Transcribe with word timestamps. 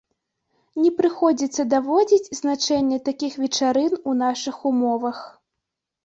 Не 0.83 0.91
прыходзіцца 0.99 1.65
даводзіць 1.73 2.31
значэнне 2.39 2.97
такіх 3.09 3.33
вечарын 3.43 3.93
у 4.13 4.15
нашых 4.23 4.57
умовах. 4.71 5.21